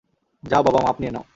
[0.43, 1.25] যাও বাবা মাপ নিয়ে নাও।